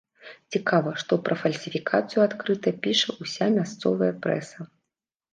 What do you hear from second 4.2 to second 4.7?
прэса.